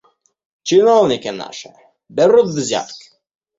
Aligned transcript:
Чиновники 0.63 1.27
наши 1.31 1.71
берут 2.09 2.47
взятки. 2.47 3.11